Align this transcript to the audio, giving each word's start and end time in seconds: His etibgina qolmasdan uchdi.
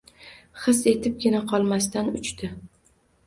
His 0.61 0.79
etibgina 0.91 1.41
qolmasdan 1.53 2.09
uchdi. 2.21 2.53